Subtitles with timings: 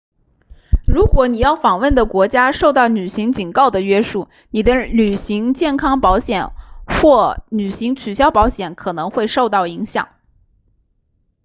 [0.87, 6.53] 如果你要访问的国家受到旅行警告的约束你的旅行健康保险
[6.87, 10.09] 或旅行取消保险可能会受到影响